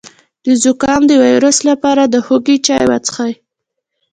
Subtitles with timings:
[0.45, 3.33] د زکام د ویروس لپاره د هوږې چای وڅښئ